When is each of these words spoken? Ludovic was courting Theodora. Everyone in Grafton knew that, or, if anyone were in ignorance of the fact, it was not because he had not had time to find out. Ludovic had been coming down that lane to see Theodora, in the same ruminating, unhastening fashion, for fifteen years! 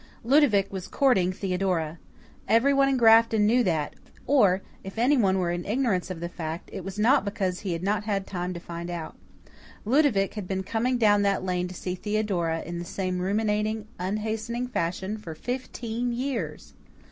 Ludovic 0.23 0.73
was 0.73 0.87
courting 0.87 1.31
Theodora. 1.31 1.99
Everyone 2.47 2.89
in 2.89 2.97
Grafton 2.97 3.45
knew 3.45 3.63
that, 3.65 3.93
or, 4.25 4.63
if 4.83 4.97
anyone 4.97 5.37
were 5.37 5.51
in 5.51 5.63
ignorance 5.63 6.09
of 6.09 6.21
the 6.21 6.27
fact, 6.27 6.71
it 6.73 6.83
was 6.83 6.97
not 6.97 7.23
because 7.23 7.59
he 7.59 7.73
had 7.73 7.83
not 7.83 8.05
had 8.05 8.25
time 8.25 8.51
to 8.55 8.59
find 8.59 8.89
out. 8.89 9.15
Ludovic 9.85 10.33
had 10.33 10.47
been 10.47 10.63
coming 10.63 10.97
down 10.97 11.21
that 11.21 11.45
lane 11.45 11.67
to 11.67 11.75
see 11.75 11.93
Theodora, 11.93 12.63
in 12.63 12.79
the 12.79 12.83
same 12.83 13.19
ruminating, 13.19 13.85
unhastening 13.99 14.67
fashion, 14.67 15.19
for 15.19 15.35
fifteen 15.35 16.11
years! 16.11 16.73